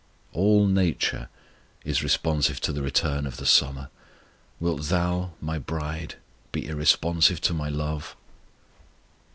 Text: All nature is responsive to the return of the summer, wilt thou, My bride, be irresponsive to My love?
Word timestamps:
All 0.33 0.65
nature 0.65 1.29
is 1.85 2.01
responsive 2.01 2.59
to 2.61 2.73
the 2.73 2.81
return 2.81 3.27
of 3.27 3.37
the 3.37 3.45
summer, 3.45 3.89
wilt 4.59 4.85
thou, 4.87 5.33
My 5.39 5.59
bride, 5.59 6.15
be 6.51 6.65
irresponsive 6.65 7.39
to 7.41 7.53
My 7.53 7.69
love? 7.69 8.15